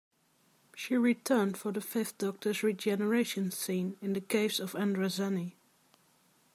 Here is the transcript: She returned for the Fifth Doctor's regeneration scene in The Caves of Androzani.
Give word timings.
She 0.75 0.97
returned 0.97 1.59
for 1.59 1.71
the 1.71 1.79
Fifth 1.79 2.17
Doctor's 2.17 2.63
regeneration 2.63 3.51
scene 3.51 3.97
in 4.01 4.13
The 4.13 4.21
Caves 4.21 4.59
of 4.59 4.71
Androzani. 4.73 5.53